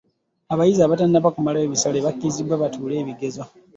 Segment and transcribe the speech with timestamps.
[0.53, 3.43] Abayizi abatannaba kumalayo bisale bakkirizibwe batuule ebibuuzo.